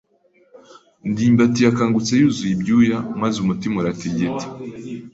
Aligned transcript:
ndimbati 1.09 1.59
yakangutse 1.63 2.11
yuzuye 2.15 2.51
ibyuya 2.57 2.97
maze 3.21 3.35
umutima 3.39 3.75
uratigita. 3.77 4.45